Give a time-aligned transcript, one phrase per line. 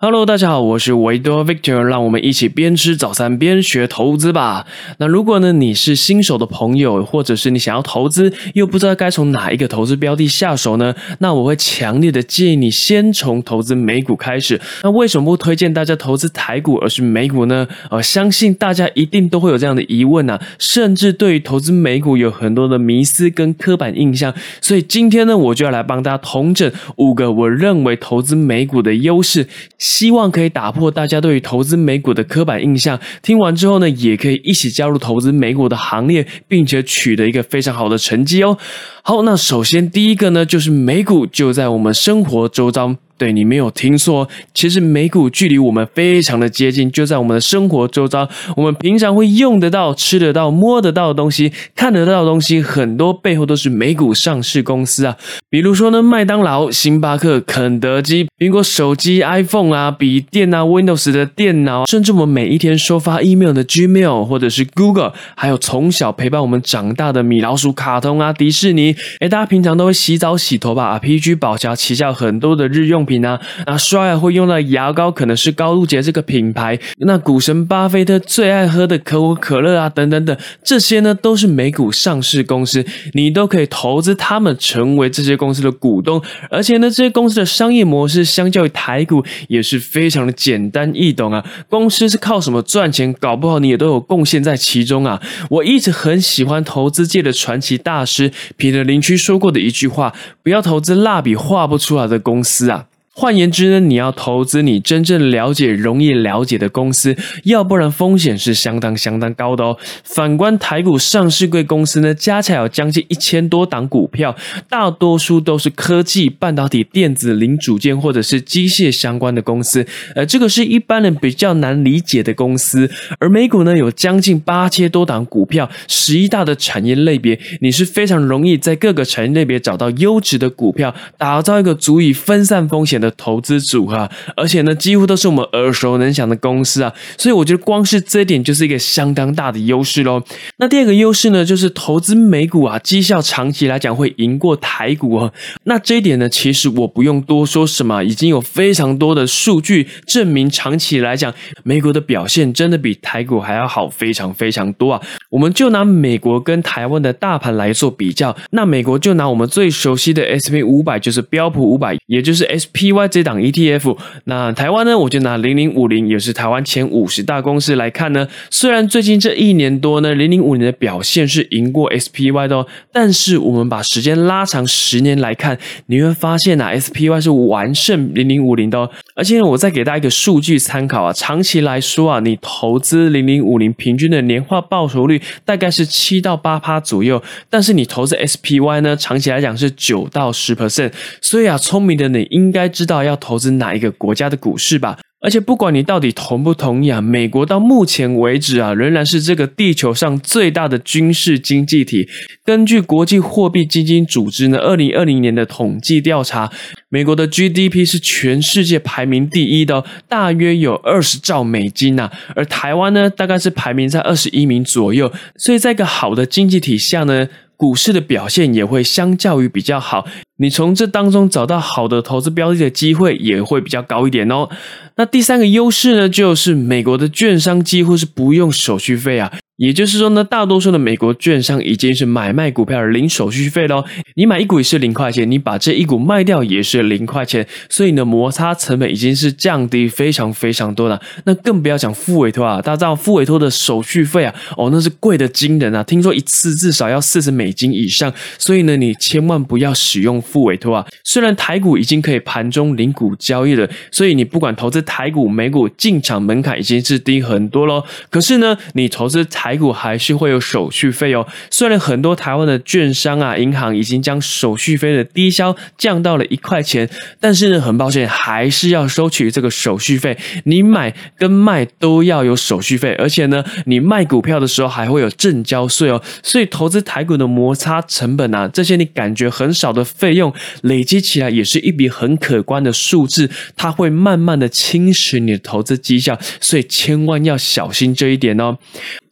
[0.00, 4.64] Hello，大家好，我是维多 Victor，让我们一起边吃早餐边学投资吧。
[4.98, 10.94] 那如果呢你是新手的朋友，或者是你想要投资又不知道该从哪一个投资标的下手呢？
[11.18, 14.60] 那我会强烈的建议你先从投资美股开始。
[14.84, 17.66] 那为什么不推荐大家投资台股而是美股呢？
[17.90, 24.32] 呃，相信大家一定都会有这样的疑问啊，甚至对于投资美股有很多的迷思跟刻板印象。
[24.60, 29.48] 所以今天呢，我就要来帮大家统整五个我认为投资美股的优势。
[29.88, 33.00] 希望可以打破大家对于投资美股的刻板印象。
[33.22, 38.58] 听完之后呢，也可以一起加入投资美股的行列，并且取得一个非常好的成绩哦。
[39.02, 42.96] 好，那首先第一个呢，就是美股就在我们生活周遭。
[43.18, 48.28] 对你没有听错，其实美股距离我们非常的接近，就在我们的生活周遭。
[48.56, 55.16] 我们平常会用得到、吃得到、摸得到的东西、看得到的东西，很多背后都是美股上市公司啊。
[55.50, 68.94] 比如说呢，麦当劳、星巴克、肯德基、苹果手机、iPhone 啊、笔电啊、Windows 的电脑，甚至我们每一天收发 email 的 Gmail 或者是 Google，还有从小陪伴我们长大的米老鼠卡通啊、迪士尼。
[69.18, 73.07] 哎，大家平常都会洗澡、洗头吧？PG 宝乔旗下很多的日用。
[73.08, 76.78] 品啊，那刷牙会用到牙膏，可能是高露洁这个品牌。
[76.98, 86.22] 那股神巴菲特最爱喝的可口可乐啊，等等等，这些呢都是美股上市公司，你都可以投资他们，成为这些公司的股东。
[86.50, 91.42] 而且呢，这些公司的商业模式相较于台股也是非常的简单易懂啊。
[91.70, 93.12] 公司是靠什么赚钱？
[93.14, 95.20] 搞不好你也都有贡献在其中啊。
[95.48, 102.86] 我一直很喜欢投资界的传奇大师彼得林区说过的一句话：不要投资蜡笔画不出来的公司啊。
[103.20, 109.76] 换言之呢，你要投资你真正了解、容易了解的公司，要不然风险是相当相当高的哦。
[110.04, 114.36] 反观台股上市贵公司呢，加起来有将近一千多档股票，
[114.70, 122.88] 大多数都是科技、半导体、电子零组件或者是机械相关的公司，呃，这个是一般人比较难理解的公司。
[123.18, 133.07] 而美股呢，有将近八千多档股票，十一大的产业类别，你是非常容易在各个产业类别找到优质的股票，打造一个足以分散风险的。
[133.12, 140.22] 投资组合，而且呢，几乎都是我们耳熟能详的公司啊，所以我觉得光是这一点就是一个相当大的优势喽。
[140.58, 145.32] 那第二个优势呢，就是投资美股啊，绩效长期来讲会赢过台股哦。
[145.64, 151.32] 那这一点呢，其实我不用多说什么，已经有非常多的数据证明，长期来讲，
[151.62, 155.02] 美股的表现真的比台股还要好，非常非常多啊。
[155.30, 163.96] 我们就拿美国跟台湾的大盘来做比较，那美国就拿我们最熟悉的 S P 五百，就是标普五百，也就是 S P Y Y 这档 ETF。
[164.24, 168.26] 那台湾呢，我就拿零零五零，也是台湾前五十大公司来看呢。
[168.50, 178.78] 虽然最近这一年多呢，零零五零的表现是赢过 S P Y 的，哦，但是我们把时间拉长十年来看，你会发现啊，S P Y 是完胜零零五零的。
[178.78, 185.20] 哦而且呢我再给大家一个数据参考啊，长期来说啊，你投资零零五零平均的年化报酬率。
[185.44, 194.96] 大概是七到八趴左右，但是你投资 SPY 呢，长期来讲是九到十 percent，所以啊，聪明的你应该知道要投资哪一个国家的股市吧。
[195.20, 202.08] 而且不管你到底同不同意啊，美国到目前为止啊，仍然是这个地球上最大的军事经济体。
[202.44, 206.52] 根据国际货币基金组织呢，二零二零年的统计调查，
[206.88, 212.08] 美国的 GDP 是全世界排名第一的，大约有二十兆美金呐。
[212.36, 215.12] 而台湾呢，大概是排名在二十一名左右。
[215.36, 217.26] 所以在一个好的经济体下呢。
[217.58, 224.48] 股市的表现也会相较于比较好，你从这当中找到好的投资标的的机会也会比较高一点哦。
[224.96, 229.32] 那第三个优势呢，就是美国的券商几乎是不用手续费啊。
[229.58, 233.84] 也就是说呢，大多数的美国券商已经是买卖股票零手续费喽。
[234.14, 241.00] 你买一股也是零块钱，你把这一股卖掉也是零块钱，所以呢，摩擦成本已经是降低非常非常多了。
[241.24, 250.86] 那更不要讲付委托啊，大家知道付委托的手续费啊，哦，那是贵的惊人啊，听说一次至少要四十美金以上，所以呢，你千万不要使用付委托啊。
[251.02, 257.82] 虽然台股已经可以盘中零股交易了，所以你不管投资台股、美股，进场门槛已经是低很多喽。
[258.08, 261.26] 可是呢，你投资台台股还是会有手续费哦。
[261.50, 266.86] 虽然很多台湾的券商啊、银行已经将手续费的低消降到了一块钱，
[267.18, 270.18] 但是呢，很抱歉，还是要收取这个手续费。
[270.44, 276.02] 你买跟卖都要有手续费，而且呢，你卖股票的时候还会有正交税哦。
[276.22, 280.30] 所以投资台股的摩擦成本啊，这些你感觉很少的费用，
[280.60, 288.58] 累积起来也是一笔很可观的数字，它会慢慢的侵蚀你的投资绩效，所以千万要小心这一点哦。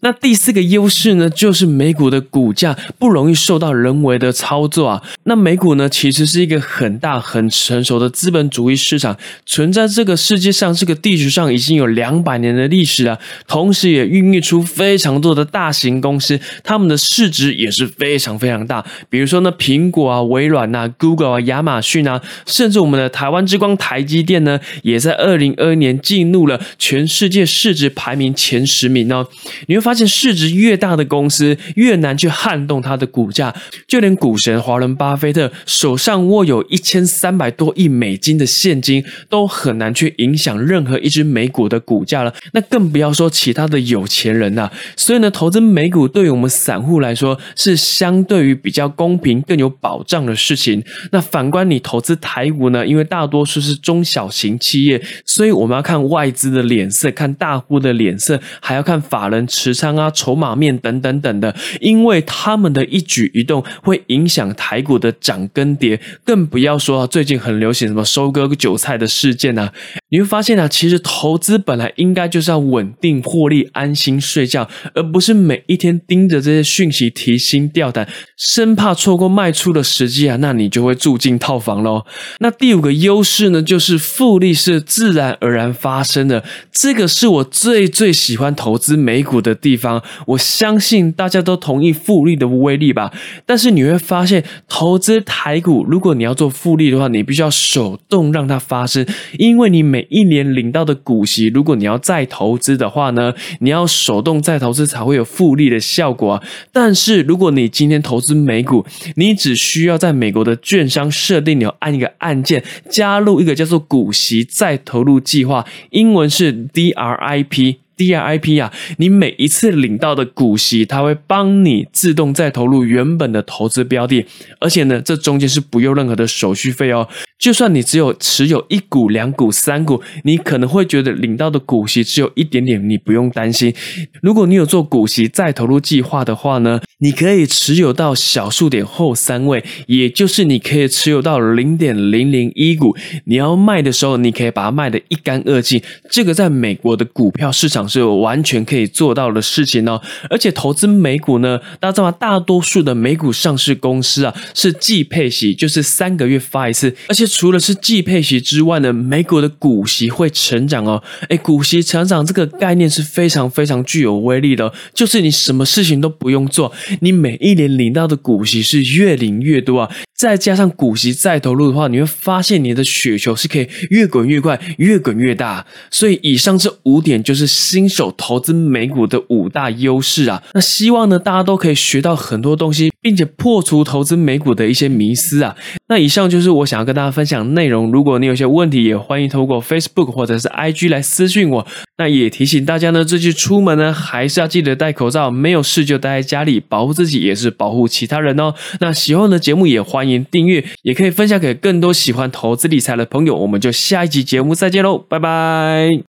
[0.06, 5.02] 那第四个优势呢，就是美股的股价不容易受到人为的操作啊。
[5.24, 13.18] 那美股呢，其实是一个很大、很成熟的资本主义市场，存在这个世界上、这个地球上已经有两百年的历史了。
[13.48, 18.86] 同时，也孕育出非常多的大型公司，他们的市值也是非常非常大。
[19.10, 29.26] 比如说呢，苹果啊、微软啊、Google 啊、亚马逊啊，甚至我们的台湾之光台积电呢，也在二零二一年进入了全世界市值排名前十名哦。
[29.66, 33.54] 你会发现，市值越大的公司越难去撼动它的股价，
[33.86, 42.34] 就连股神华伦巴菲特手上握有一千三百多亿美金的现金，都很难去影响任何一只美股的股价了。
[42.52, 44.72] 那更不要说其他的有钱人了。
[44.96, 50.82] 所以呢，投资美股对于我们散户来说是相对于比较公平、更有保障的事情。
[51.12, 59.46] 那反观你投资台股呢，因为大多数是中小型企业，所以我们要看外资的脸色，看大户的脸色，还要看法人。
[59.46, 69.72] 持仓啊，筹码面等等等的，因为他们的一举一动会影响台股的涨跟跌，更不要说最近很流行什么收割韭菜的事件啊。
[70.08, 82.04] 你会发现啊，其实投资本来应该就是要稳定获利、安心睡觉，而不是每一天盯着这些讯息提心吊胆，生怕错过卖出的时机啊，那你就会住进套房喽。
[82.38, 90.00] 那第五个优势呢，就是复利是自然而然发生的，这个是我最最喜欢投资美股的地方。
[90.28, 93.12] 我相信大家都同意复利的威力吧？
[93.44, 99.04] 但是你会发现，投资台股，如果你要做复利的话，你必须要手动让它发生，
[99.38, 106.42] 因为你每每一年领到的股息，如果你要再投资的话呢，你要手动再投资才会有复利的效果啊。
[106.70, 108.84] 但是如果你今天投资美股，
[109.14, 117.76] 你只需要在美国的券商设定你要按一个按键，加入一个叫做股息再投入计划，英文是 DRIP。
[117.96, 124.26] DRIP 啊，你每一次领到的股息，它会帮你自动再投入原本的投资标的，
[124.60, 127.08] 而且呢，这中间是不用任何的手续费哦。
[127.38, 133.74] 就算你只有持有一股、两股、三股，你可能会觉得领到的股息只有一点点，你不用担心。
[134.22, 142.96] 如果你有做股息再投入计划的话呢，你可以持有到小数点后三位，也就是你可以持有到零点零零一股。
[143.24, 145.80] 你要卖的时候，你可以把它卖得一干二净。
[146.10, 150.00] 这个在美国的股票市场是完全可以做到的事情哦。
[150.30, 152.10] 而且投资美股呢，大家知道？
[152.10, 157.26] 大多数的美股上市公司啊，是季配息，就是三个月发一次，而且。
[157.36, 161.02] 除了是季配息之外呢，美股的股息会成长哦。
[161.28, 169.90] 哎，股息成长这个概念是非常非常具有威力的，就是你什么事情都不用做，你每一年领到的股息是越领越多啊。
[170.16, 175.66] 再加上股息再投入的话，你会发现你的雪球是可以越滚越快，越滚越大。
[175.90, 180.42] 所以以上这五点就是新手投资美股的五大优势啊。
[180.54, 185.54] 那希望呢，大家都可以学到很多东西，并且破除投资美股的一些迷思啊。
[185.88, 187.92] 那以上就是我想要跟大家分享的内容。
[187.92, 191.66] 如果你有些问题，也欢迎透过 Facebook 或者是 IG 来私讯我。
[191.98, 198.54] 那也提醒大家呢，这次出门呢，还是要记得戴口罩，没有事就待在家里，保护自己也是保护其他人哦。
[198.80, 203.34] 那喜欢的节目也欢欢迎订阅，也可以分享给更多喜欢投资理财的朋友。
[203.34, 206.04] 我们就下一集节目再见喽，拜拜。